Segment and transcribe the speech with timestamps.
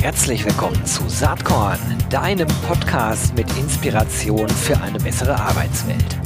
[0.00, 6.18] Herzlich willkommen zu Saatkorn, deinem Podcast mit Inspiration für eine bessere Arbeitswelt.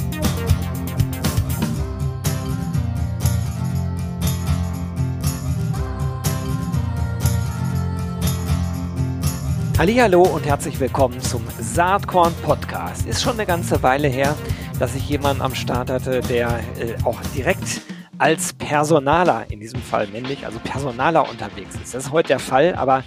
[9.77, 13.05] Hallo und herzlich willkommen zum Saatkorn Podcast.
[13.05, 14.35] Ist schon eine ganze Weile her,
[14.79, 17.81] dass ich jemanden am Start hatte, der äh, auch direkt
[18.17, 21.93] als Personaler, in diesem Fall männlich, also Personaler unterwegs ist.
[21.93, 23.03] Das ist heute der Fall, aber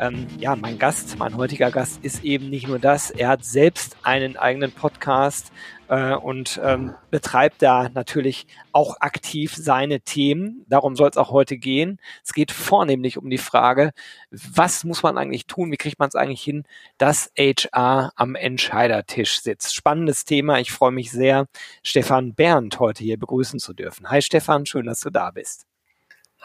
[0.00, 3.96] ähm, ja, mein Gast, mein heutiger Gast ist eben nicht nur das, er hat selbst
[4.02, 5.52] einen eigenen Podcast
[5.88, 10.64] äh, und ähm, betreibt da natürlich auch aktiv seine Themen.
[10.68, 11.98] Darum soll es auch heute gehen.
[12.24, 13.92] Es geht vornehmlich um die Frage,
[14.30, 16.64] was muss man eigentlich tun, wie kriegt man es eigentlich hin,
[16.98, 19.74] dass HR am Entscheidertisch sitzt.
[19.74, 20.58] Spannendes Thema.
[20.60, 21.46] Ich freue mich sehr,
[21.82, 24.10] Stefan Berndt heute hier begrüßen zu dürfen.
[24.10, 25.66] Hi Stefan, schön, dass du da bist.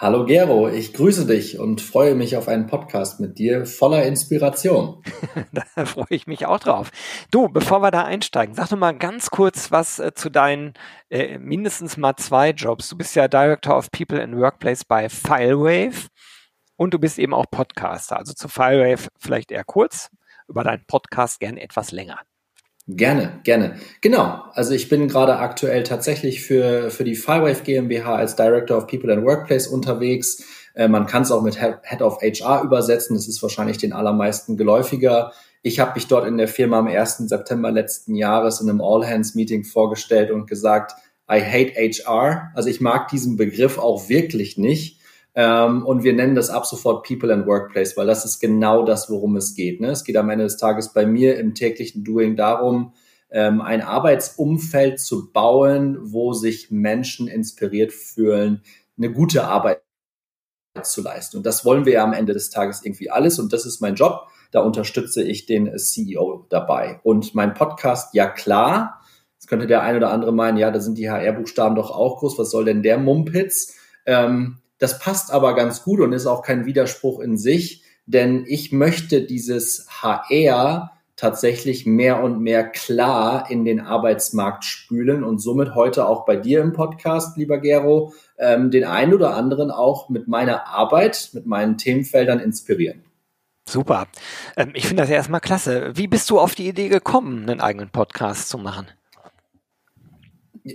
[0.01, 5.03] Hallo Gero, ich grüße dich und freue mich auf einen Podcast mit dir voller Inspiration.
[5.51, 6.89] da freue ich mich auch drauf.
[7.31, 10.73] Du, bevor wir da einsteigen, sag doch mal ganz kurz was äh, zu deinen
[11.09, 12.87] äh, mindestens mal zwei Jobs.
[12.87, 16.07] Du bist ja Director of People in Workplace bei Filewave
[16.77, 18.15] und du bist eben auch Podcaster.
[18.15, 20.09] Also zu Filewave vielleicht eher kurz,
[20.47, 22.19] über deinen Podcast gerne etwas länger.
[22.91, 23.75] Gerne, gerne.
[24.01, 24.41] Genau.
[24.53, 29.13] Also ich bin gerade aktuell tatsächlich für, für die Firewave GmbH als Director of People
[29.13, 30.43] and Workplace unterwegs.
[30.73, 33.15] Äh, man kann es auch mit Head of HR übersetzen.
[33.15, 35.33] Das ist wahrscheinlich den allermeisten geläufiger.
[35.61, 37.17] Ich habe mich dort in der Firma am 1.
[37.29, 40.93] September letzten Jahres in einem All-Hands-Meeting vorgestellt und gesagt,
[41.31, 42.49] I hate HR.
[42.55, 44.98] Also ich mag diesen Begriff auch wirklich nicht.
[45.39, 49.09] Ähm, und wir nennen das ab sofort People and Workplace, weil das ist genau das,
[49.09, 49.79] worum es geht.
[49.79, 49.87] Ne?
[49.91, 52.91] Es geht am Ende des Tages bei mir im täglichen Doing darum,
[53.29, 58.63] ähm, ein Arbeitsumfeld zu bauen, wo sich Menschen inspiriert fühlen,
[58.97, 59.81] eine gute Arbeit
[60.83, 61.37] zu leisten.
[61.37, 63.39] Und das wollen wir ja am Ende des Tages irgendwie alles.
[63.39, 64.27] Und das ist mein Job.
[64.51, 66.99] Da unterstütze ich den CEO dabei.
[67.03, 68.99] Und mein Podcast, ja klar.
[69.35, 72.37] Jetzt könnte der ein oder andere meinen, ja, da sind die HR-Buchstaben doch auch groß.
[72.37, 73.77] Was soll denn der Mumpitz?
[74.05, 78.71] Ähm, das passt aber ganz gut und ist auch kein Widerspruch in sich, denn ich
[78.71, 86.07] möchte dieses HR tatsächlich mehr und mehr klar in den Arbeitsmarkt spülen und somit heute
[86.07, 90.67] auch bei dir im Podcast, lieber Gero, ähm, den einen oder anderen auch mit meiner
[90.67, 93.03] Arbeit, mit meinen Themenfeldern inspirieren.
[93.67, 94.07] Super.
[94.55, 95.91] Ähm, ich finde das erstmal klasse.
[95.93, 98.87] Wie bist du auf die Idee gekommen, einen eigenen Podcast zu machen?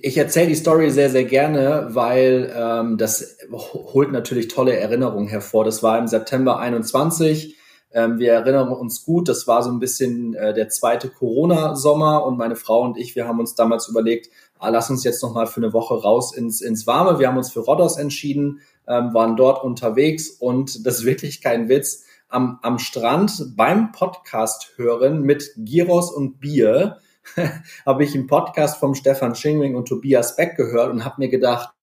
[0.03, 5.65] Ich erzähle die Story sehr, sehr gerne, weil ähm, das holt natürlich tolle Erinnerungen hervor.
[5.65, 7.57] Das war im September 21.
[7.93, 12.37] Ähm, wir erinnern uns gut, das war so ein bisschen äh, der zweite Corona-Sommer und
[12.37, 15.47] meine Frau und ich, wir haben uns damals überlegt, ah, lass uns jetzt noch mal
[15.47, 17.21] für eine Woche raus ins, ins Warme.
[17.21, 21.69] Wir haben uns für Rhodos entschieden, ähm, waren dort unterwegs und das ist wirklich kein
[21.69, 22.05] Witz.
[22.29, 26.99] Am, am Strand beim Podcast hören mit Giros und Bier
[27.87, 31.75] habe ich einen Podcast vom Stefan Schingling und Tobias Beck gehört und habe mir gedacht,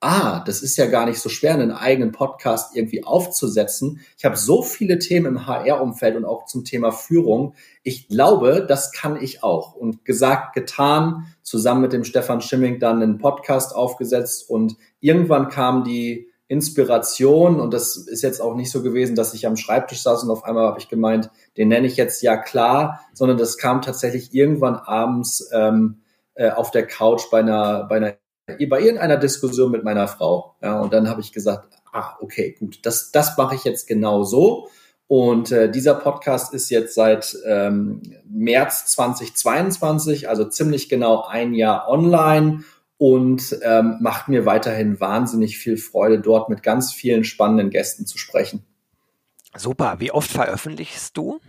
[0.00, 4.00] ah, das ist ja gar nicht so schwer, einen eigenen Podcast irgendwie aufzusetzen.
[4.16, 7.54] Ich habe so viele Themen im HR-Umfeld und auch zum Thema Führung.
[7.82, 9.74] Ich glaube, das kann ich auch.
[9.74, 15.82] Und gesagt, getan, zusammen mit dem Stefan Schimming dann einen Podcast aufgesetzt und irgendwann kam
[15.82, 20.24] die Inspiration und das ist jetzt auch nicht so gewesen, dass ich am Schreibtisch saß
[20.24, 23.82] und auf einmal habe ich gemeint, den nenne ich jetzt ja klar, sondern das kam
[23.82, 26.00] tatsächlich irgendwann abends ähm,
[26.34, 28.14] äh, auf der Couch bei einer, bei einer,
[28.46, 30.56] bei irgendeiner Diskussion mit meiner Frau.
[30.62, 34.24] Ja, und dann habe ich gesagt, ah, okay, gut, das, das mache ich jetzt genau
[34.24, 34.68] so.
[35.06, 41.88] Und äh, dieser Podcast ist jetzt seit ähm, März 2022, also ziemlich genau ein Jahr
[41.88, 42.62] online
[42.98, 48.18] und ähm, macht mir weiterhin wahnsinnig viel Freude, dort mit ganz vielen spannenden Gästen zu
[48.18, 48.64] sprechen.
[49.56, 49.96] Super.
[49.98, 51.40] Wie oft veröffentlichst du?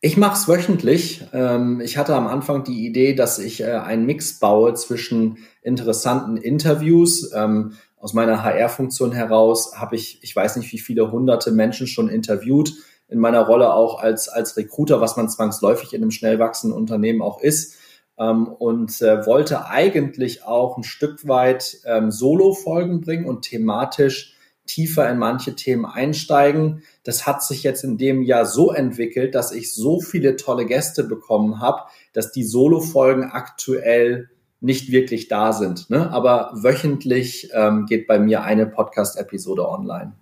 [0.00, 1.26] Ich mache es wöchentlich.
[1.32, 6.36] Ähm, ich hatte am Anfang die Idee, dass ich äh, einen Mix baue zwischen interessanten
[6.36, 7.32] Interviews.
[7.34, 12.08] Ähm, aus meiner HR-Funktion heraus habe ich, ich weiß nicht, wie viele hunderte Menschen schon
[12.08, 12.72] interviewt.
[13.08, 17.22] In meiner Rolle auch als, als Recruiter, was man zwangsläufig in einem schnell wachsenden Unternehmen
[17.22, 17.75] auch ist
[18.18, 24.36] ähm, und äh, wollte eigentlich auch ein Stück weit ähm, Solo-Folgen bringen und thematisch
[24.66, 26.82] tiefer in manche Themen einsteigen.
[27.04, 31.04] Das hat sich jetzt in dem Jahr so entwickelt, dass ich so viele tolle Gäste
[31.04, 31.82] bekommen habe,
[32.12, 34.28] dass die Solo-Folgen aktuell
[34.60, 35.90] nicht wirklich da sind.
[35.90, 36.10] Ne?
[36.10, 40.14] Aber wöchentlich ähm, geht bei mir eine Podcast-Episode online.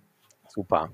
[0.47, 0.91] Super.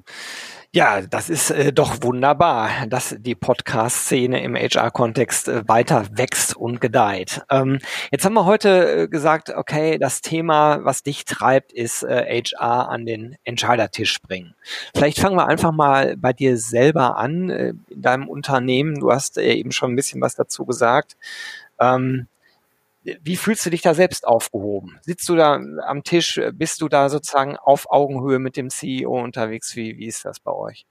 [0.73, 6.79] Ja, das ist äh, doch wunderbar, dass die Podcast-Szene im HR-Kontext äh, weiter wächst und
[6.79, 7.41] gedeiht.
[7.49, 7.79] Ähm,
[8.09, 12.87] jetzt haben wir heute äh, gesagt, okay, das Thema, was dich treibt, ist äh, HR
[12.87, 14.55] an den Entscheidertisch bringen.
[14.95, 18.97] Vielleicht fangen wir einfach mal bei dir selber an, äh, in deinem Unternehmen.
[18.97, 21.17] Du hast äh, eben schon ein bisschen was dazu gesagt.
[21.81, 22.27] Ähm,
[23.03, 24.97] wie fühlst du dich da selbst aufgehoben?
[25.01, 26.39] Sitzt du da am Tisch?
[26.53, 29.75] Bist du da sozusagen auf Augenhöhe mit dem CEO unterwegs?
[29.75, 30.85] Wie, wie ist das bei euch?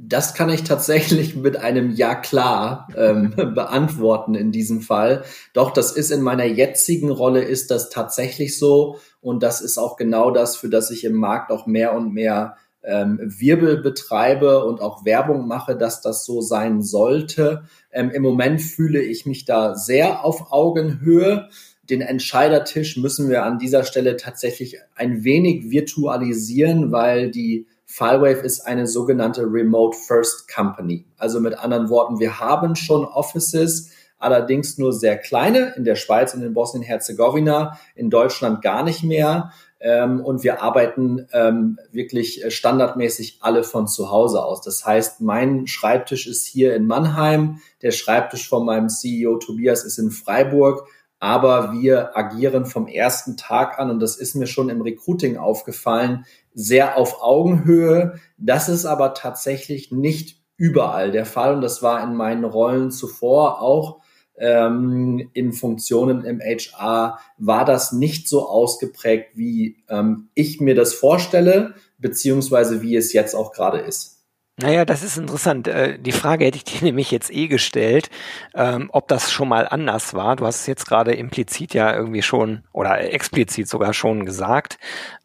[0.00, 5.24] Das kann ich tatsächlich mit einem Ja klar ähm, beantworten in diesem Fall.
[5.54, 9.96] Doch, das ist in meiner jetzigen Rolle ist das tatsächlich so und das ist auch
[9.96, 12.56] genau das, für das ich im Markt auch mehr und mehr
[12.88, 17.64] ähm, Wirbel betreibe und auch Werbung mache, dass das so sein sollte.
[17.92, 21.50] Ähm, Im Moment fühle ich mich da sehr auf Augenhöhe.
[21.90, 28.60] Den Entscheidertisch müssen wir an dieser Stelle tatsächlich ein wenig virtualisieren, weil die Filewave ist
[28.60, 31.04] eine sogenannte Remote First Company.
[31.18, 36.34] Also mit anderen Worten, wir haben schon Offices, allerdings nur sehr kleine, in der Schweiz
[36.34, 39.52] und in Bosnien-Herzegowina, in Deutschland gar nicht mehr.
[39.80, 44.60] Ähm, und wir arbeiten ähm, wirklich äh, standardmäßig alle von zu Hause aus.
[44.60, 49.98] Das heißt, mein Schreibtisch ist hier in Mannheim, der Schreibtisch von meinem CEO Tobias ist
[49.98, 50.88] in Freiburg,
[51.20, 56.24] aber wir agieren vom ersten Tag an, und das ist mir schon im Recruiting aufgefallen,
[56.54, 58.18] sehr auf Augenhöhe.
[58.36, 63.62] Das ist aber tatsächlich nicht überall der Fall und das war in meinen Rollen zuvor
[63.62, 64.00] auch
[64.40, 70.94] ähm, in Funktionen im HR war das nicht so ausgeprägt, wie ähm, ich mir das
[70.94, 74.18] vorstelle, beziehungsweise wie es jetzt auch gerade ist.
[74.60, 75.68] Naja, das ist interessant.
[75.68, 78.10] Äh, die Frage hätte ich dir nämlich jetzt eh gestellt,
[78.54, 80.36] ähm, ob das schon mal anders war.
[80.36, 84.78] Du hast es jetzt gerade implizit ja irgendwie schon oder explizit sogar schon gesagt.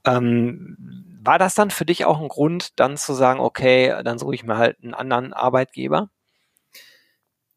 [0.06, 0.77] Ähm,
[1.24, 4.44] war das dann für dich auch ein Grund, dann zu sagen, okay, dann suche ich
[4.44, 6.10] mir halt einen anderen Arbeitgeber?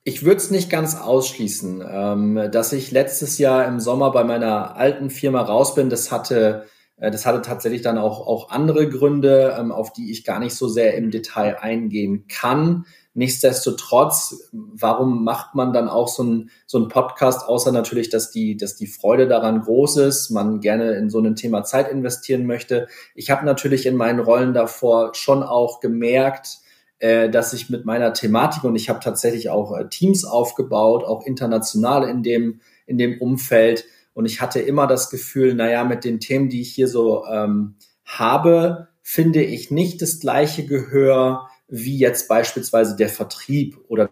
[0.09, 1.85] Ich würde es nicht ganz ausschließen.
[1.85, 6.67] Ähm, dass ich letztes Jahr im Sommer bei meiner alten Firma raus bin, das hatte,
[6.97, 10.55] äh, das hatte tatsächlich dann auch, auch andere Gründe, ähm, auf die ich gar nicht
[10.55, 12.87] so sehr im Detail eingehen kann.
[13.15, 18.77] Nichtsdestotrotz, warum macht man dann auch so ein so Podcast, außer natürlich, dass die, dass
[18.77, 22.87] die Freude daran groß ist, man gerne in so ein Thema Zeit investieren möchte.
[23.17, 26.61] Ich habe natürlich in meinen Rollen davor schon auch gemerkt,
[26.99, 31.27] äh, dass ich mit meiner Thematik und ich habe tatsächlich auch äh, Teams aufgebaut, auch
[31.27, 33.85] international in dem, in dem Umfeld.
[34.15, 37.75] Und ich hatte immer das Gefühl, naja, mit den Themen, die ich hier so ähm,
[38.05, 44.11] habe, finde ich nicht das gleiche Gehör wie jetzt beispielsweise der Vertrieb oder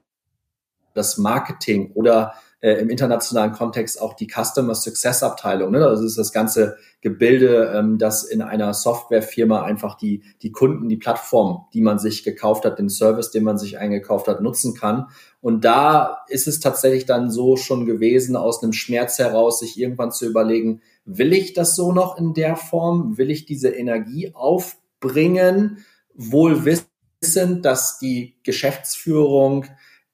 [0.93, 2.35] das Marketing oder
[2.65, 5.71] äh, im internationalen Kontext auch die Customer Success Abteilung.
[5.71, 5.81] Ne?
[5.81, 10.97] Das ist das ganze Gebilde, ähm, das in einer Softwarefirma einfach die, die Kunden, die
[10.97, 15.09] Plattform, die man sich gekauft hat, den Service, den man sich eingekauft hat, nutzen kann.
[15.43, 20.11] Und da ist es tatsächlich dann so schon gewesen, aus einem Schmerz heraus, sich irgendwann
[20.11, 23.19] zu überlegen, will ich das so noch in der Form?
[23.19, 25.85] Will ich diese Energie aufbringen?
[26.15, 29.67] Wohl wissend, dass die Geschäftsführung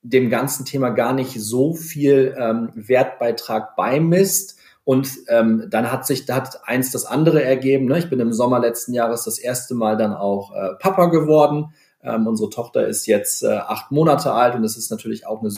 [0.03, 4.57] dem ganzen Thema gar nicht so viel ähm, Wertbeitrag beimisst.
[4.83, 7.85] Und ähm, dann hat sich, da hat eins das andere ergeben.
[7.85, 7.99] Ne?
[7.99, 11.73] Ich bin im Sommer letzten Jahres das erste Mal dann auch äh, Papa geworden.
[12.01, 15.51] Ähm, unsere Tochter ist jetzt äh, acht Monate alt und das ist natürlich auch eine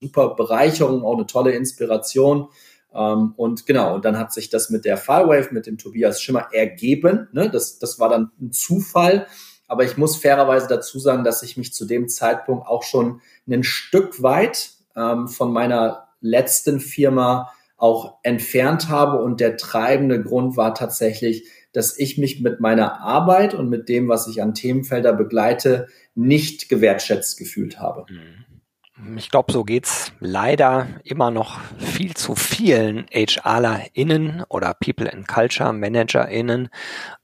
[0.00, 2.48] super Bereicherung, auch eine tolle Inspiration.
[2.92, 6.48] Ähm, und genau, und dann hat sich das mit der Firewave, mit dem Tobias Schimmer
[6.52, 7.28] ergeben.
[7.32, 7.48] Ne?
[7.48, 9.28] Das, das war dann ein Zufall.
[9.68, 13.64] Aber ich muss fairerweise dazu sagen, dass ich mich zu dem Zeitpunkt auch schon ein
[13.64, 19.22] Stück weit ähm, von meiner letzten Firma auch entfernt habe.
[19.22, 24.08] Und der treibende Grund war tatsächlich, dass ich mich mit meiner Arbeit und mit dem,
[24.08, 28.06] was ich an Themenfelder begleite, nicht gewertschätzt gefühlt habe.
[28.08, 28.46] Mhm.
[29.16, 35.74] Ich glaube, so geht's leider immer noch viel zu vielen HRlerInnen oder People and Culture
[35.74, 36.70] ManagerInnen.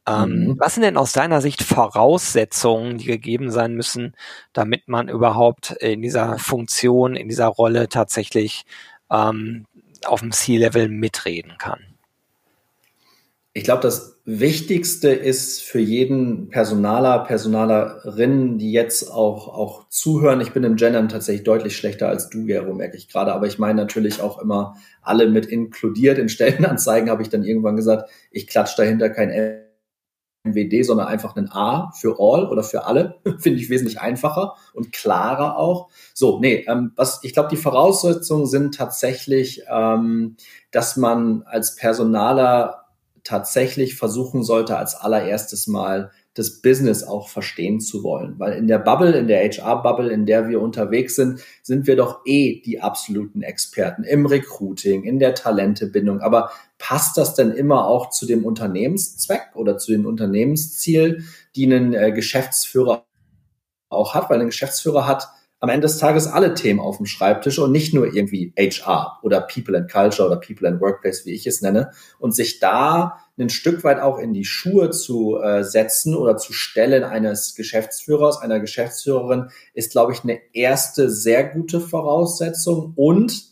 [0.07, 0.57] Ähm, mhm.
[0.59, 4.15] Was sind denn aus deiner Sicht Voraussetzungen, die gegeben sein müssen,
[4.53, 8.65] damit man überhaupt in dieser Funktion, in dieser Rolle tatsächlich
[9.11, 9.67] ähm,
[10.05, 11.92] auf dem C-Level mitreden kann?
[13.55, 20.41] Ich glaube, das Wichtigste ist für jeden Personaler, Personalerin, die jetzt auch, auch zuhören.
[20.41, 23.35] Ich bin im Gendern tatsächlich deutlich schlechter als du, Gero, merke ich gerade.
[23.35, 26.17] Aber ich meine natürlich auch immer alle mit inkludiert.
[26.17, 29.31] In Stellenanzeigen habe ich dann irgendwann gesagt, ich klatsche dahinter kein
[30.45, 33.17] MWD, sondern einfach ein A für all oder für alle.
[33.39, 35.91] Finde ich wesentlich einfacher und klarer auch.
[36.15, 40.37] So, nee, ähm, was ich glaube, die Voraussetzungen sind tatsächlich, ähm,
[40.71, 42.82] dass man als Personaler
[43.25, 48.39] tatsächlich versuchen sollte, als allererstes mal das Business auch verstehen zu wollen.
[48.39, 52.23] Weil in der Bubble, in der HR-Bubble, in der wir unterwegs sind, sind wir doch
[52.25, 56.21] eh die absoluten Experten im Recruiting, in der Talentebindung.
[56.21, 61.25] Aber passt das denn immer auch zu dem Unternehmenszweck oder zu dem Unternehmensziel,
[61.55, 63.05] die ein äh, Geschäftsführer
[63.91, 64.31] auch hat?
[64.31, 65.29] Weil ein Geschäftsführer hat
[65.63, 69.41] am Ende des Tages alle Themen auf dem Schreibtisch und nicht nur irgendwie HR oder
[69.43, 71.93] People and Culture oder People and Workplace, wie ich es nenne.
[72.19, 76.53] Und sich da ein Stück weit auch in die Schuhe zu äh, setzen oder zu
[76.53, 82.95] stellen eines Geschäftsführers, einer Geschäftsführerin, ist, glaube ich, eine erste sehr gute Voraussetzung.
[82.97, 83.45] Und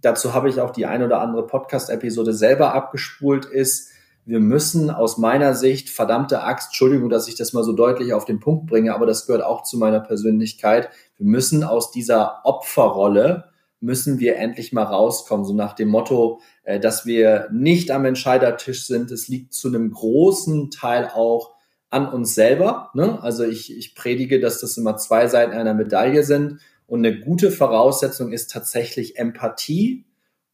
[0.00, 3.92] dazu habe ich auch die ein oder andere Podcast-Episode selber abgespult, ist,
[4.24, 8.24] wir müssen aus meiner Sicht, verdammte Axt, Entschuldigung, dass ich das mal so deutlich auf
[8.24, 10.90] den Punkt bringe, aber das gehört auch zu meiner Persönlichkeit.
[11.22, 13.44] Wir müssen aus dieser Opferrolle,
[13.78, 18.88] müssen wir endlich mal rauskommen, so nach dem Motto, äh, dass wir nicht am Entscheidertisch
[18.88, 19.12] sind.
[19.12, 21.54] Es liegt zu einem großen Teil auch
[21.90, 22.90] an uns selber.
[22.94, 23.22] Ne?
[23.22, 26.58] Also ich, ich predige, dass das immer zwei Seiten einer Medaille sind.
[26.88, 30.04] Und eine gute Voraussetzung ist tatsächlich Empathie.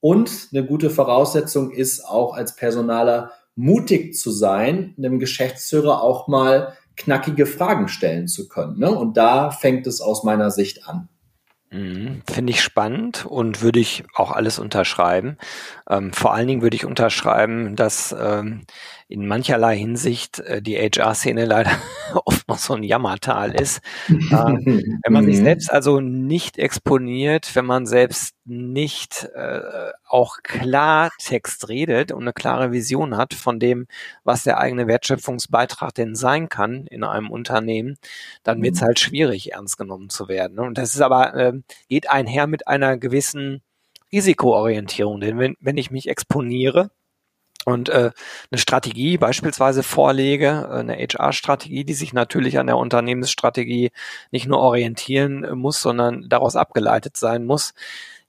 [0.00, 6.74] Und eine gute Voraussetzung ist auch als Personaler mutig zu sein, einem Geschäftsführer auch mal
[6.98, 8.78] knackige Fragen stellen zu können.
[8.78, 8.90] Ne?
[8.90, 11.08] Und da fängt es aus meiner Sicht an.
[11.70, 15.36] Mhm, Finde ich spannend und würde ich auch alles unterschreiben.
[15.88, 18.62] Ähm, vor allen Dingen würde ich unterschreiben, dass ähm,
[19.06, 21.70] in mancherlei Hinsicht äh, die HR-Szene leider
[22.24, 23.80] oft noch so ein Jammertal ist.
[24.08, 24.22] ähm,
[25.02, 25.44] wenn man sich mhm.
[25.44, 29.60] selbst also nicht exponiert, wenn man selbst nicht äh,
[30.06, 33.86] auch Klartext redet und eine klare Vision hat von dem,
[34.24, 37.96] was der eigene Wertschöpfungsbeitrag denn sein kann in einem Unternehmen,
[38.42, 38.86] dann wird es mhm.
[38.86, 40.58] halt schwierig, ernst genommen zu werden.
[40.58, 41.52] Und das ist aber, äh,
[41.88, 43.62] geht einher mit einer gewissen
[44.12, 45.20] Risikoorientierung.
[45.20, 46.90] Denn wenn, wenn ich mich exponiere,
[47.68, 48.12] und äh,
[48.50, 53.90] eine Strategie beispielsweise vorlege, äh, eine HR-Strategie, die sich natürlich an der Unternehmensstrategie
[54.30, 57.74] nicht nur orientieren muss, sondern daraus abgeleitet sein muss,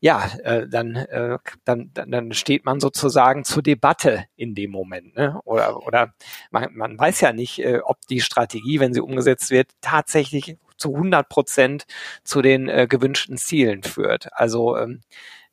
[0.02, 5.16] ja, äh, dann, äh, dann, dann steht man sozusagen zur Debatte in dem Moment.
[5.16, 5.40] Ne?
[5.44, 6.14] Oder, oder
[6.52, 10.96] man, man weiß ja nicht, äh, ob die Strategie, wenn sie umgesetzt wird, tatsächlich zu
[10.96, 11.86] 100 Prozent
[12.24, 14.30] zu den äh, gewünschten Zielen führt.
[14.34, 15.02] Also ähm,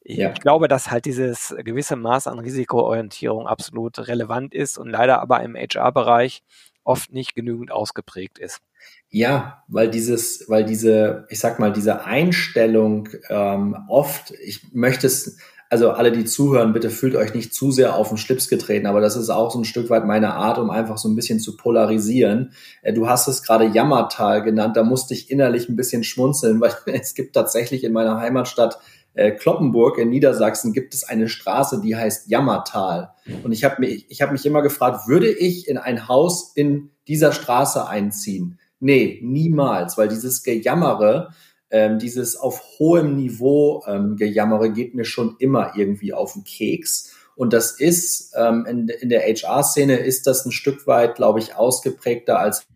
[0.09, 0.31] ich ja.
[0.31, 5.57] glaube, dass halt dieses gewisse Maß an Risikoorientierung absolut relevant ist und leider aber im
[5.57, 6.43] HR-Bereich
[6.85, 8.61] oft nicht genügend ausgeprägt ist.
[9.09, 15.39] Ja, weil dieses, weil diese, ich sag mal, diese Einstellung ähm, oft, ich möchte es,
[15.77, 19.03] also alle, die zuhören, bitte fühlt euch nicht zu sehr auf den Schlips getreten, aber
[19.03, 21.55] das ist auch so ein Stück weit meine Art, um einfach so ein bisschen zu
[21.55, 22.53] polarisieren.
[22.81, 26.73] Äh, du hast es gerade Jammertal genannt, da musste ich innerlich ein bisschen schmunzeln, weil
[26.87, 28.79] es gibt tatsächlich in meiner Heimatstadt
[29.13, 33.11] äh, Kloppenburg in Niedersachsen gibt es eine Straße, die heißt Jammertal.
[33.45, 36.89] Und ich habe mich, ich hab mich immer gefragt, würde ich in ein Haus in
[37.07, 38.59] dieser Straße einziehen?
[38.81, 41.35] Nee, niemals, weil dieses Gejammere,
[41.71, 47.13] ähm, dieses auf hohem Niveau ähm, Gejammere geht mir schon immer irgendwie auf den Keks.
[47.35, 51.55] Und das ist ähm, in, in der HR-Szene ist das ein Stück weit, glaube ich,
[51.55, 52.67] ausgeprägter als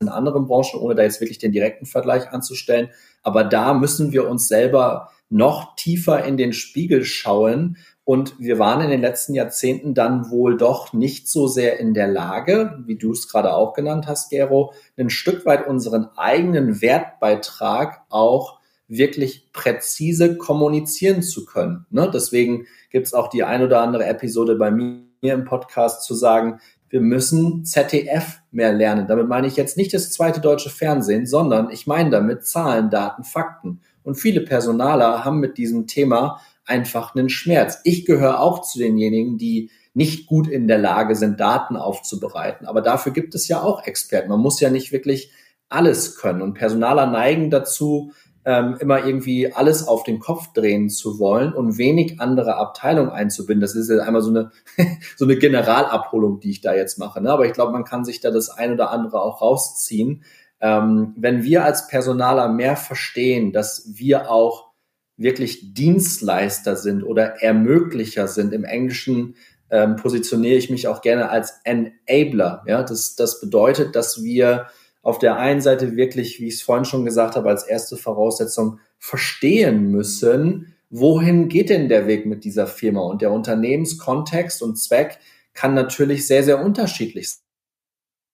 [0.00, 2.90] in anderen Branchen, ohne da jetzt wirklich den direkten Vergleich anzustellen.
[3.22, 7.78] Aber da müssen wir uns selber noch tiefer in den Spiegel schauen.
[8.04, 12.06] Und wir waren in den letzten Jahrzehnten dann wohl doch nicht so sehr in der
[12.06, 18.02] Lage, wie du es gerade auch genannt hast, Gero, ein Stück weit unseren eigenen Wertbeitrag
[18.10, 21.86] auch wirklich präzise kommunizieren zu können.
[21.90, 22.10] Ne?
[22.12, 26.60] Deswegen gibt es auch die ein oder andere Episode bei mir im Podcast zu sagen,
[26.90, 29.08] wir müssen ZDF mehr lernen.
[29.08, 33.24] Damit meine ich jetzt nicht das zweite deutsche Fernsehen, sondern ich meine damit Zahlen, Daten,
[33.24, 33.80] Fakten.
[34.02, 37.78] Und viele Personaler haben mit diesem Thema einfach einen Schmerz.
[37.84, 42.66] Ich gehöre auch zu denjenigen, die nicht gut in der Lage sind, Daten aufzubereiten.
[42.66, 44.28] Aber dafür gibt es ja auch Experten.
[44.28, 45.30] Man muss ja nicht wirklich
[45.68, 46.42] alles können.
[46.42, 48.12] Und Personaler neigen dazu,
[48.44, 53.62] ähm, immer irgendwie alles auf den Kopf drehen zu wollen und wenig andere Abteilungen einzubinden.
[53.62, 54.50] Das ist ja einmal so eine,
[55.16, 57.22] so eine Generalabholung, die ich da jetzt mache.
[57.22, 57.30] Ne?
[57.30, 60.24] Aber ich glaube, man kann sich da das ein oder andere auch rausziehen.
[60.60, 64.73] Ähm, wenn wir als Personaler mehr verstehen, dass wir auch
[65.16, 69.36] wirklich Dienstleister sind oder Ermöglicher sind, im Englischen
[69.70, 72.64] ähm, positioniere ich mich auch gerne als Enabler.
[72.66, 74.66] Ja, das, das bedeutet, dass wir
[75.02, 78.80] auf der einen Seite wirklich, wie ich es vorhin schon gesagt habe, als erste Voraussetzung
[78.98, 83.02] verstehen müssen, wohin geht denn der Weg mit dieser Firma?
[83.02, 85.18] Und der Unternehmenskontext und Zweck
[85.52, 87.44] kann natürlich sehr, sehr unterschiedlich sein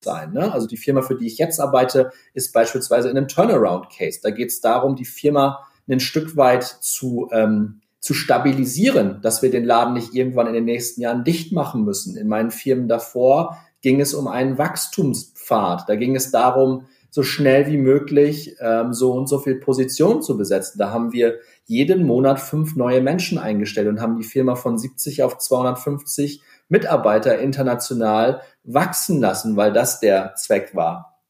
[0.04, 0.32] sein.
[0.32, 0.52] Ne?
[0.52, 4.20] Also die Firma, für die ich jetzt arbeite, ist beispielsweise in einem Turnaround-Case.
[4.22, 9.50] Da geht es darum, die Firma ein Stück weit zu, ähm, zu stabilisieren, dass wir
[9.50, 12.16] den Laden nicht irgendwann in den nächsten Jahren dicht machen müssen.
[12.16, 15.88] In meinen Firmen davor ging es um einen Wachstumspfad.
[15.88, 20.36] Da ging es darum, so schnell wie möglich ähm, so und so viel Positionen zu
[20.36, 20.78] besetzen.
[20.78, 25.22] Da haben wir jeden Monat fünf neue Menschen eingestellt und haben die Firma von 70
[25.22, 31.20] auf 250 Mitarbeiter international wachsen lassen, weil das der Zweck war.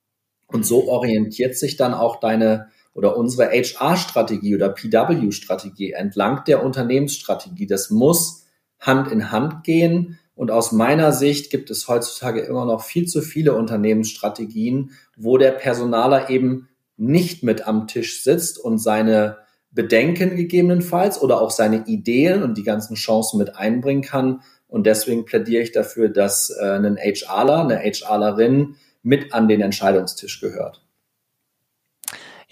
[0.47, 7.67] Und so orientiert sich dann auch deine oder unsere HR-Strategie oder PW-Strategie entlang der Unternehmensstrategie.
[7.67, 8.47] Das muss
[8.79, 10.19] Hand in Hand gehen.
[10.35, 15.53] Und aus meiner Sicht gibt es heutzutage immer noch viel zu viele Unternehmensstrategien, wo der
[15.53, 19.39] Personaler eben nicht mit am Tisch sitzt und seine
[19.71, 24.41] Bedenken gegebenenfalls oder auch seine Ideen und die ganzen Chancen mit einbringen kann.
[24.67, 30.41] Und deswegen plädiere ich dafür, dass äh, ein HRler, eine HRlerin mit an den Entscheidungstisch
[30.41, 30.83] gehört.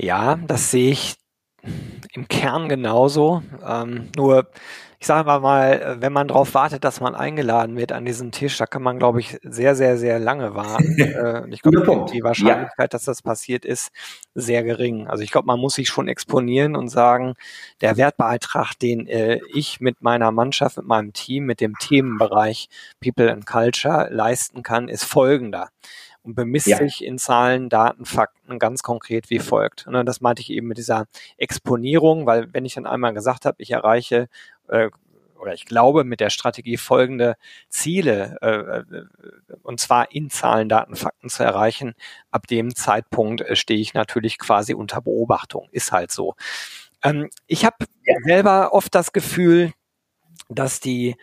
[0.01, 1.17] Ja, das sehe ich
[2.13, 3.43] im Kern genauso.
[3.67, 4.49] Ähm, nur
[5.01, 8.67] ich sage mal, wenn man darauf wartet, dass man eingeladen wird an diesen Tisch, da
[8.67, 10.99] kann man, glaube ich, sehr, sehr, sehr lange warten.
[10.99, 12.89] äh, ich glaube, die Wahrscheinlichkeit, ja.
[12.89, 13.93] dass das passiert, ist
[14.35, 15.07] sehr gering.
[15.07, 17.35] Also ich glaube, man muss sich schon exponieren und sagen,
[17.81, 22.69] der Wertbeitrag, den äh, ich mit meiner Mannschaft, mit meinem Team, mit dem Themenbereich
[23.01, 25.69] People and Culture leisten kann, ist folgender
[26.29, 26.77] und bemisst ja.
[26.77, 29.87] sich in Zahlen, Daten, Fakten ganz konkret wie folgt.
[29.87, 31.07] Und das meinte ich eben mit dieser
[31.39, 34.29] Exponierung, weil wenn ich dann einmal gesagt habe, ich erreiche
[34.69, 34.91] äh,
[35.41, 37.37] oder ich glaube mit der Strategie folgende
[37.71, 39.05] Ziele, äh, äh,
[39.63, 41.95] und zwar in Zahlen, Daten, Fakten zu erreichen,
[42.31, 45.69] ab dem Zeitpunkt äh, stehe ich natürlich quasi unter Beobachtung.
[45.73, 46.35] Ist halt so.
[47.03, 48.17] Ähm, ich habe ja.
[48.27, 49.73] selber oft das Gefühl,
[50.51, 51.17] dass die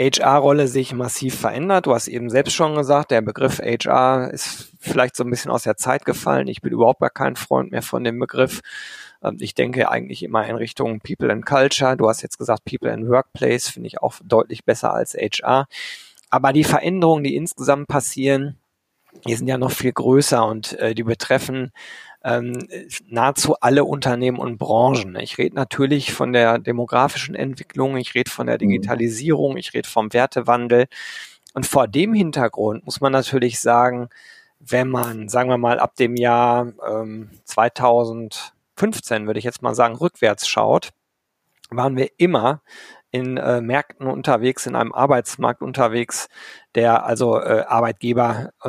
[0.00, 1.86] HR-Rolle sich massiv verändert.
[1.86, 5.64] Du hast eben selbst schon gesagt, der Begriff HR ist vielleicht so ein bisschen aus
[5.64, 6.48] der Zeit gefallen.
[6.48, 8.60] Ich bin überhaupt gar kein Freund mehr von dem Begriff.
[9.22, 11.98] Ähm, ich denke eigentlich immer in Richtung People and Culture.
[11.98, 15.66] Du hast jetzt gesagt People and Workplace, finde ich auch deutlich besser als HR.
[16.30, 18.56] Aber die Veränderungen, die insgesamt passieren,
[19.26, 21.72] die sind ja noch viel größer und äh, die betreffen
[22.22, 22.68] ähm,
[23.08, 25.16] nahezu alle Unternehmen und Branchen.
[25.16, 28.60] Ich rede natürlich von der demografischen Entwicklung, ich rede von der mhm.
[28.60, 30.86] Digitalisierung, ich rede vom Wertewandel.
[31.54, 34.08] Und vor dem Hintergrund muss man natürlich sagen,
[34.60, 39.96] wenn man, sagen wir mal, ab dem Jahr ähm, 2015, würde ich jetzt mal sagen,
[39.96, 40.90] rückwärts schaut,
[41.70, 42.60] waren wir immer
[43.10, 46.28] in äh, Märkten unterwegs, in einem Arbeitsmarkt unterwegs,
[46.74, 48.68] der also äh, Arbeitgeber äh,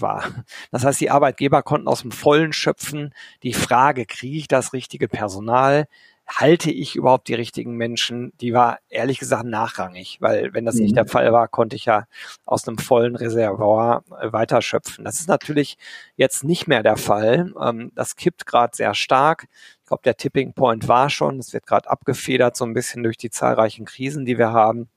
[0.00, 0.24] war.
[0.70, 3.14] Das heißt, die Arbeitgeber konnten aus dem Vollen schöpfen.
[3.42, 5.86] Die Frage, kriege ich das richtige Personal?
[6.26, 10.82] Halte ich überhaupt die richtigen Menschen, die war ehrlich gesagt nachrangig, weil wenn das mhm.
[10.82, 12.06] nicht der Fall war, konnte ich ja
[12.46, 15.04] aus einem vollen Reservoir äh, weiterschöpfen.
[15.04, 15.76] Das ist natürlich
[16.16, 17.52] jetzt nicht mehr der Fall.
[17.60, 19.48] Ähm, das kippt gerade sehr stark.
[19.82, 21.38] Ich glaube, der Tipping Point war schon.
[21.38, 24.88] Es wird gerade abgefedert so ein bisschen durch die zahlreichen Krisen, die wir haben.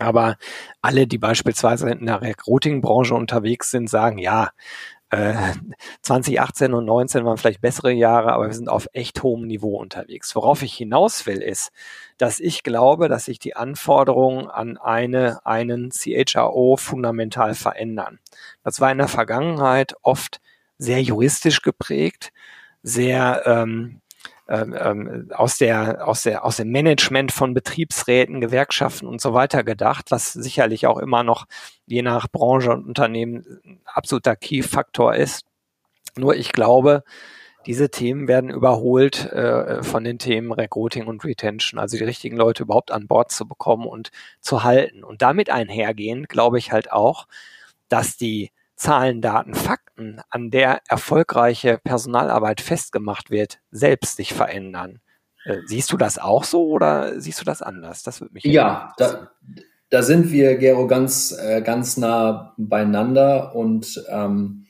[0.00, 0.36] Aber
[0.82, 4.50] alle, die beispielsweise in der Recruiting-Branche unterwegs sind, sagen, ja,
[6.02, 9.76] 2018 äh, und 19 waren vielleicht bessere Jahre, aber wir sind auf echt hohem Niveau
[9.76, 10.34] unterwegs.
[10.34, 11.72] Worauf ich hinaus will, ist,
[12.18, 18.18] dass ich glaube, dass sich die Anforderungen an eine, einen CHRO fundamental verändern.
[18.62, 20.40] Das war in der Vergangenheit oft
[20.78, 22.32] sehr juristisch geprägt,
[22.82, 24.00] sehr ähm,
[24.48, 29.64] ähm, ähm, aus der aus der aus dem Management von Betriebsräten, Gewerkschaften und so weiter
[29.64, 31.46] gedacht, was sicherlich auch immer noch
[31.86, 35.44] je nach Branche und Unternehmen ein absoluter Key-Faktor ist.
[36.16, 37.04] Nur ich glaube,
[37.66, 42.64] diese Themen werden überholt äh, von den Themen Recruiting und Retention, also die richtigen Leute
[42.64, 45.02] überhaupt an Bord zu bekommen und zu halten.
[45.02, 47.26] Und damit einhergehend glaube ich halt auch,
[47.88, 48.50] dass die
[48.84, 55.00] Zahlen, Daten, Fakten, an der erfolgreiche Personalarbeit festgemacht wird, selbst sich verändern.
[55.46, 58.02] Äh, siehst du das auch so oder siehst du das anders?
[58.02, 59.30] Das würde mich Ja, da,
[59.88, 64.66] da sind wir, Gero, ganz, äh, ganz nah beieinander und ähm,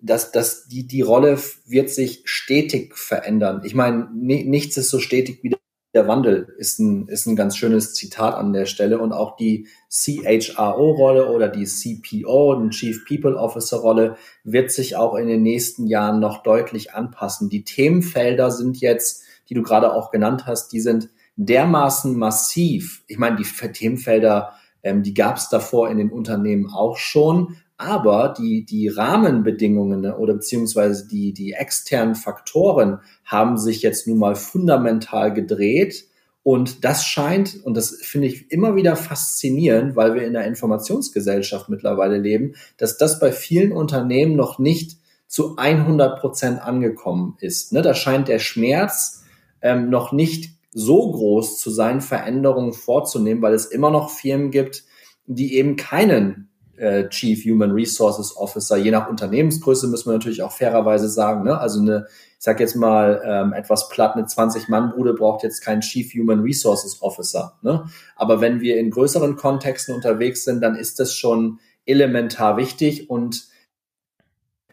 [0.00, 3.62] dass, dass die, die Rolle wird sich stetig verändern.
[3.64, 5.56] Ich meine, nichts ist so stetig wie
[5.98, 9.66] der Wandel ist ein, ist ein ganz schönes Zitat an der Stelle und auch die
[9.90, 16.20] CHRO-Rolle oder die CPO, die Chief People Officer-Rolle, wird sich auch in den nächsten Jahren
[16.20, 17.48] noch deutlich anpassen.
[17.48, 23.02] Die Themenfelder sind jetzt, die du gerade auch genannt hast, die sind dermaßen massiv.
[23.08, 24.52] Ich meine, die Themenfelder,
[24.84, 30.34] ähm, die gab es davor in den Unternehmen auch schon, aber die, die Rahmenbedingungen oder
[30.34, 36.08] beziehungsweise die, die externen Faktoren haben sich jetzt nun mal fundamental gedreht.
[36.42, 41.68] Und das scheint, und das finde ich immer wieder faszinierend, weil wir in der Informationsgesellschaft
[41.68, 44.96] mittlerweile leben, dass das bei vielen Unternehmen noch nicht
[45.28, 47.72] zu 100 Prozent angekommen ist.
[47.72, 47.82] Ne?
[47.82, 49.24] Da scheint der Schmerz
[49.62, 54.84] ähm, noch nicht so groß zu sein, Veränderungen vorzunehmen, weil es immer noch Firmen gibt,
[55.26, 56.47] die eben keinen
[56.78, 58.76] äh, Chief Human Resources Officer.
[58.76, 61.58] Je nach Unternehmensgröße müssen wir natürlich auch fairerweise sagen, ne?
[61.58, 66.12] also eine, ich sag jetzt mal ähm, etwas platt, eine 20-Mann-Bude braucht jetzt keinen Chief
[66.14, 67.58] Human Resources Officer.
[67.62, 67.84] Ne?
[68.16, 73.48] Aber wenn wir in größeren Kontexten unterwegs sind, dann ist das schon elementar wichtig und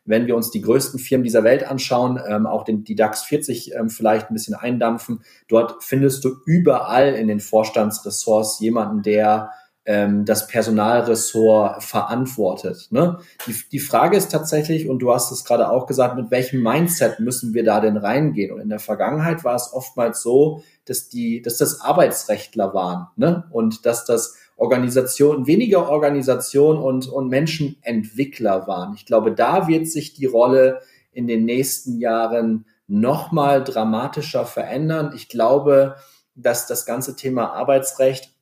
[0.06, 3.74] wenn wir uns die größten Firmen dieser Welt anschauen, ähm, auch den, die DAX 40
[3.74, 9.50] ähm, vielleicht ein bisschen eindampfen, dort findest du überall in den Vorstandsressorts jemanden, der
[9.86, 12.88] ähm, das Personalressort verantwortet.
[12.89, 13.19] Ne?
[13.45, 17.19] Die, die Frage ist tatsächlich, und du hast es gerade auch gesagt, mit welchem Mindset
[17.19, 18.52] müssen wir da denn reingehen?
[18.52, 23.45] Und in der Vergangenheit war es oftmals so, dass die, dass das Arbeitsrechtler waren ne?
[23.52, 28.93] und dass das Organisation, weniger Organisation und, und Menschenentwickler waren.
[28.95, 35.12] Ich glaube, da wird sich die Rolle in den nächsten Jahren nochmal dramatischer verändern.
[35.15, 35.95] Ich glaube,
[36.36, 38.35] dass das ganze Thema Arbeitsrecht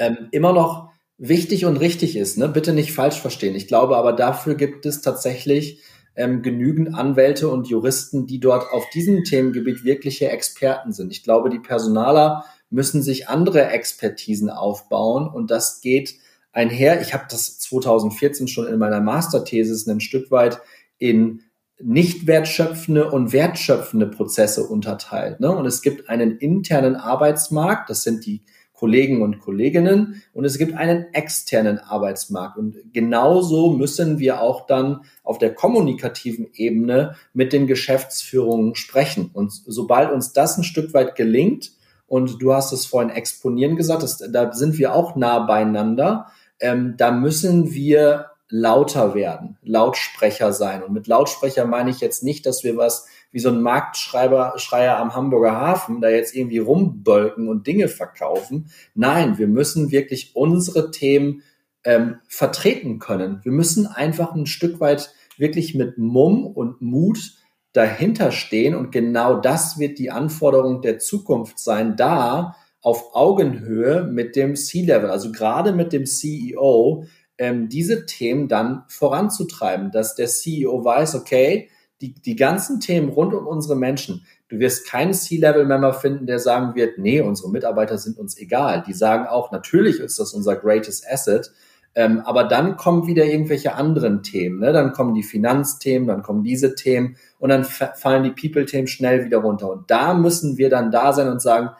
[0.00, 2.38] ähm, immer noch wichtig und richtig ist.
[2.38, 2.48] Ne?
[2.48, 3.54] Bitte nicht falsch verstehen.
[3.54, 5.82] Ich glaube aber dafür gibt es tatsächlich
[6.16, 11.12] ähm, genügend Anwälte und Juristen, die dort auf diesem Themengebiet wirkliche Experten sind.
[11.12, 16.14] Ich glaube, die Personaler müssen sich andere Expertisen aufbauen und das geht
[16.52, 17.00] einher.
[17.02, 20.60] Ich habe das 2014 schon in meiner Masterthesis ein Stück weit
[20.98, 21.42] in
[21.82, 25.40] nicht wertschöpfende und wertschöpfende Prozesse unterteilt.
[25.40, 25.50] Ne?
[25.50, 28.42] Und es gibt einen internen Arbeitsmarkt, das sind die
[28.80, 32.56] Kollegen und Kolleginnen und es gibt einen externen Arbeitsmarkt.
[32.56, 39.28] Und genauso müssen wir auch dann auf der kommunikativen Ebene mit den Geschäftsführungen sprechen.
[39.34, 41.72] Und sobald uns das ein Stück weit gelingt,
[42.06, 46.94] und du hast es vorhin exponieren gesagt, das, da sind wir auch nah beieinander, ähm,
[46.96, 50.82] da müssen wir lauter werden, Lautsprecher sein.
[50.82, 54.98] Und mit Lautsprecher meine ich jetzt nicht, dass wir was wie so ein Marktschreiber, Schreier
[54.98, 58.70] am Hamburger Hafen da jetzt irgendwie rumbölken und Dinge verkaufen.
[58.94, 61.42] Nein, wir müssen wirklich unsere Themen
[61.84, 63.40] ähm, vertreten können.
[63.42, 67.32] Wir müssen einfach ein Stück weit wirklich mit Mumm und Mut
[67.72, 74.36] dahinter stehen und genau das wird die Anforderung der Zukunft sein, da auf Augenhöhe mit
[74.36, 77.04] dem C-Level, also gerade mit dem CEO,
[77.38, 81.68] ähm, diese Themen dann voranzutreiben, dass der CEO weiß, okay,
[82.00, 86.74] die, die ganzen Themen rund um unsere Menschen, du wirst keinen C-Level-Member finden, der sagen
[86.74, 88.82] wird, nee, unsere Mitarbeiter sind uns egal.
[88.86, 91.52] Die sagen auch, natürlich ist das unser greatest asset,
[91.94, 94.60] ähm, aber dann kommen wieder irgendwelche anderen Themen.
[94.60, 94.72] Ne?
[94.72, 99.38] Dann kommen die Finanzthemen, dann kommen diese Themen und dann fallen die People-Themen schnell wieder
[99.38, 99.70] runter.
[99.70, 101.70] Und da müssen wir dann da sein und sagen,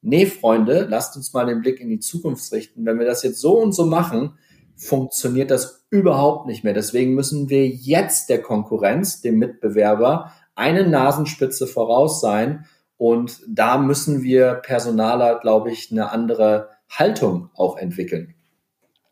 [0.00, 2.86] nee, Freunde, lasst uns mal den Blick in die Zukunft richten.
[2.86, 4.38] Wenn wir das jetzt so und so machen,
[4.78, 6.72] funktioniert das überhaupt nicht mehr.
[6.72, 12.66] Deswegen müssen wir jetzt der Konkurrenz, dem Mitbewerber, eine Nasenspitze voraus sein.
[12.96, 18.34] Und da müssen wir Personaler, glaube ich, eine andere Haltung auch entwickeln.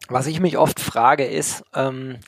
[0.08, 2.18] Was ich mich oft frage ist, ähm,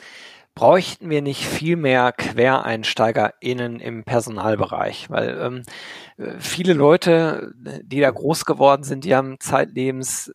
[0.55, 5.09] bräuchten wir nicht viel mehr QuereinsteigerInnen im Personalbereich?
[5.11, 10.33] Weil ähm, viele Leute, die da groß geworden sind, die haben zeitlebens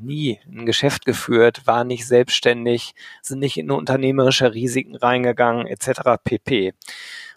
[0.00, 6.18] nie ein Geschäft geführt, waren nicht selbstständig, sind nicht in unternehmerische Risiken reingegangen, etc.
[6.22, 6.74] pp.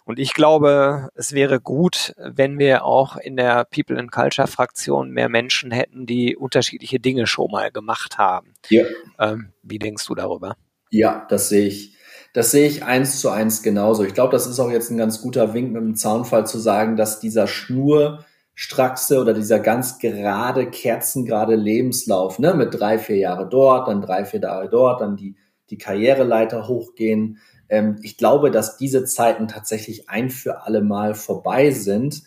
[0.04, 5.10] Und ich glaube, es wäre gut, wenn wir auch in der People and Culture Fraktion
[5.10, 8.54] mehr Menschen hätten, die unterschiedliche Dinge schon mal gemacht haben.
[8.70, 8.84] Ja.
[9.18, 10.56] Ähm, wie denkst du darüber?
[10.90, 11.96] Ja, das sehe ich.
[12.32, 14.04] Das sehe ich eins zu eins genauso.
[14.04, 16.96] Ich glaube, das ist auch jetzt ein ganz guter Wink mit dem Zaunfall zu sagen,
[16.96, 18.24] dass dieser Schnur
[18.62, 24.26] Straxe oder dieser ganz gerade, kerzengerade Lebenslauf, ne, mit drei, vier Jahre dort, dann drei,
[24.26, 25.34] vier Jahre dort, dann die,
[25.70, 27.38] die Karriereleiter hochgehen.
[27.70, 32.22] Ähm, ich glaube, dass diese Zeiten tatsächlich ein für alle Mal vorbei sind.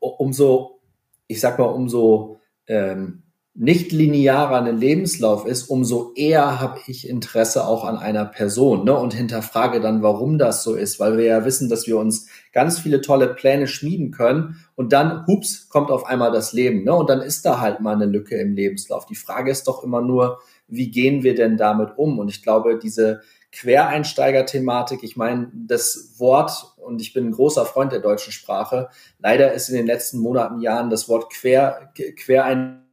[0.00, 0.80] Umso,
[1.26, 3.24] ich sag mal, umso ähm,
[3.58, 8.94] nicht linearer ein Lebenslauf ist, umso eher habe ich Interesse auch an einer Person ne?
[8.94, 12.78] und hinterfrage dann, warum das so ist, weil wir ja wissen, dass wir uns ganz
[12.78, 16.94] viele tolle Pläne schmieden können und dann, hups, kommt auf einmal das Leben ne?
[16.94, 19.06] und dann ist da halt mal eine Lücke im Lebenslauf.
[19.06, 20.38] Die Frage ist doch immer nur,
[20.68, 22.18] wie gehen wir denn damit um?
[22.18, 27.90] Und ich glaube, diese Quereinsteiger-Thematik, ich meine, das Wort, und ich bin ein großer Freund
[27.90, 32.85] der deutschen Sprache, leider ist in den letzten Monaten, Jahren das Wort Quer, Quereinsteiger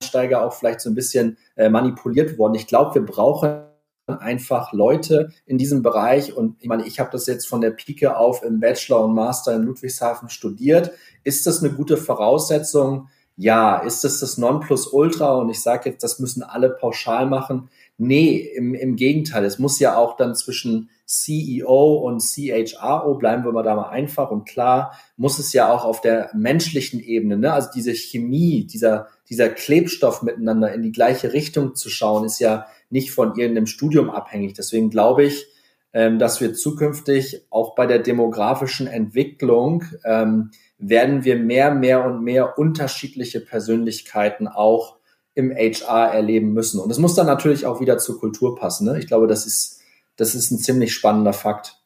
[0.00, 2.54] Einsteiger auch vielleicht so ein bisschen äh, manipuliert worden.
[2.54, 3.62] Ich glaube, wir brauchen
[4.06, 8.16] einfach Leute in diesem Bereich und ich meine, ich habe das jetzt von der Pike
[8.16, 10.92] auf im Bachelor und Master in Ludwigshafen studiert.
[11.24, 13.08] Ist das eine gute Voraussetzung?
[13.36, 13.78] Ja.
[13.78, 15.34] Ist das das Nonplusultra?
[15.34, 17.68] Und ich sage jetzt, das müssen alle pauschal machen.
[18.00, 19.44] Nee, im, im Gegenteil.
[19.44, 24.30] Es muss ja auch dann zwischen CEO und CHRO, bleiben wir mal da mal einfach
[24.30, 27.52] und klar, muss es ja auch auf der menschlichen Ebene, ne?
[27.52, 32.66] also diese Chemie, dieser, dieser Klebstoff miteinander in die gleiche Richtung zu schauen, ist ja
[32.90, 34.54] nicht von irgendeinem Studium abhängig.
[34.54, 35.46] Deswegen glaube ich,
[35.92, 42.22] ähm, dass wir zukünftig auch bei der demografischen Entwicklung ähm, werden wir mehr, mehr und
[42.22, 44.97] mehr unterschiedliche Persönlichkeiten auch
[45.38, 46.80] im HR erleben müssen.
[46.80, 48.86] Und es muss dann natürlich auch wieder zur Kultur passen.
[48.86, 48.98] Ne?
[48.98, 49.80] Ich glaube, das ist,
[50.16, 51.76] das ist ein ziemlich spannender Fakt.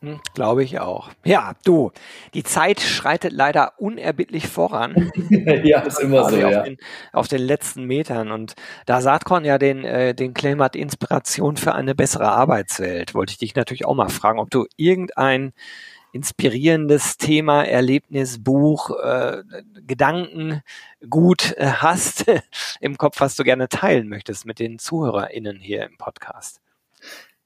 [0.00, 1.10] Hm, Glaube ich auch.
[1.22, 1.92] Ja, du,
[2.32, 5.12] die Zeit schreitet leider unerbittlich voran.
[5.64, 6.62] ja, ist immer so, auf ja.
[6.62, 6.78] Den,
[7.12, 8.30] auf den letzten Metern.
[8.30, 8.54] Und
[8.86, 13.38] da Saatkorn ja den, äh, den Claim hat, Inspiration für eine bessere Arbeitswelt, wollte ich
[13.38, 15.52] dich natürlich auch mal fragen, ob du irgendein
[16.16, 19.42] inspirierendes Thema, Erlebnis, Buch, äh,
[19.86, 20.62] Gedanken
[21.08, 22.24] gut äh, hast
[22.80, 26.60] im Kopf, was du gerne teilen möchtest mit den ZuhörerInnen hier im Podcast.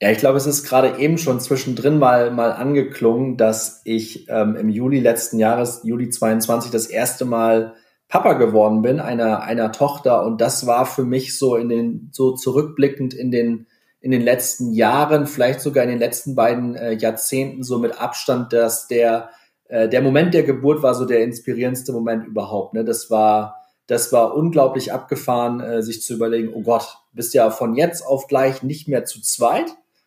[0.00, 4.56] Ja, ich glaube, es ist gerade eben schon zwischendrin mal, mal angeklungen, dass ich ähm,
[4.56, 7.74] im Juli letzten Jahres, Juli 22, das erste Mal
[8.09, 10.24] Papa geworden bin, einer, einer Tochter.
[10.24, 13.66] Und das war für mich so in den, so zurückblickend in den,
[14.00, 18.52] in den letzten Jahren, vielleicht sogar in den letzten beiden äh, Jahrzehnten so mit Abstand,
[18.52, 19.30] dass der,
[19.68, 22.72] äh, der Moment der Geburt war so der inspirierendste Moment überhaupt.
[22.74, 22.84] Ne?
[22.84, 27.74] Das war, das war unglaublich abgefahren, äh, sich zu überlegen, oh Gott, bist ja von
[27.74, 29.66] jetzt auf gleich nicht mehr zu zweit,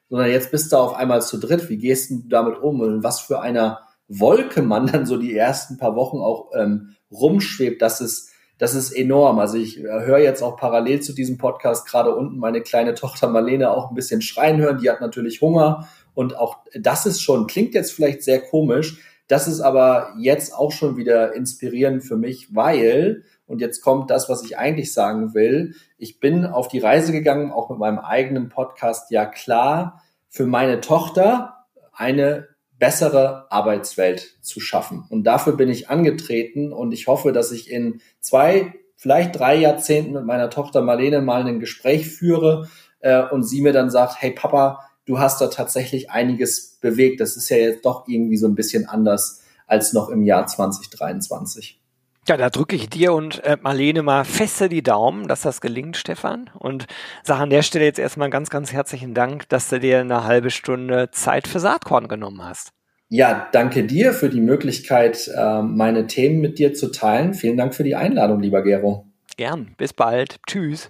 [0.10, 1.70] sondern jetzt bist du auf einmal zu dritt.
[1.70, 5.78] Wie gehst du damit um und was für einer Wolke man dann so die ersten
[5.78, 8.32] paar Wochen auch ähm, rumschwebt, das ist,
[8.64, 9.40] das ist enorm.
[9.40, 13.28] Also ich äh, höre jetzt auch parallel zu diesem Podcast gerade unten meine kleine Tochter
[13.28, 14.78] Marlene auch ein bisschen schreien hören.
[14.78, 19.50] Die hat natürlich Hunger und auch das ist schon, klingt jetzt vielleicht sehr komisch, das
[19.50, 24.46] ist aber jetzt auch schon wieder inspirierend für mich, weil, und jetzt kommt das, was
[24.46, 29.12] ich eigentlich sagen will, ich bin auf die Reise gegangen, auch mit meinem eigenen Podcast,
[29.12, 32.48] ja klar, für meine Tochter eine
[32.84, 35.06] bessere Arbeitswelt zu schaffen.
[35.10, 40.12] Und dafür bin ich angetreten und ich hoffe, dass ich in zwei, vielleicht drei Jahrzehnten
[40.12, 42.68] mit meiner Tochter Marlene mal ein Gespräch führe
[43.00, 47.22] äh, und sie mir dann sagt, hey Papa, du hast da tatsächlich einiges bewegt.
[47.22, 51.80] Das ist ja jetzt doch irgendwie so ein bisschen anders als noch im Jahr 2023.
[52.28, 55.98] Ja, da drücke ich dir und äh, Marlene mal feste die Daumen, dass das gelingt,
[55.98, 56.50] Stefan.
[56.58, 56.86] Und
[57.24, 60.50] sage an der Stelle jetzt erstmal ganz, ganz herzlichen Dank, dass du dir eine halbe
[60.50, 62.72] Stunde Zeit für Saatkorn genommen hast.
[63.10, 67.34] Ja, danke dir für die Möglichkeit, äh, meine Themen mit dir zu teilen.
[67.34, 69.06] Vielen Dank für die Einladung, lieber Gero.
[69.36, 69.76] Gern.
[69.78, 70.38] Bis bald.
[70.48, 70.90] Tschüss.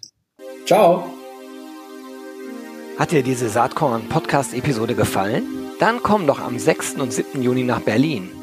[0.65, 1.03] Ciao.
[2.99, 5.43] Hat dir diese Saatkorn-Podcast-Episode gefallen?
[5.79, 6.95] Dann komm doch am 6.
[6.95, 7.41] und 7.
[7.41, 8.29] Juni nach Berlin.